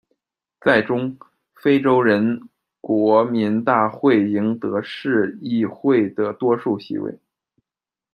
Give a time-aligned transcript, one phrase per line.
[0.61, 1.15] 在中，
[1.53, 7.19] 非洲人国民大会赢得市议会的多数席位。